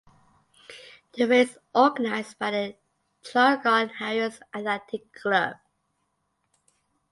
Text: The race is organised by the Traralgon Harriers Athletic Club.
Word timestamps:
The 1.13 1.27
race 1.27 1.51
is 1.51 1.57
organised 1.75 2.39
by 2.39 2.49
the 2.49 2.75
Traralgon 3.21 3.91
Harriers 3.91 4.39
Athletic 4.51 5.13
Club. 5.13 5.57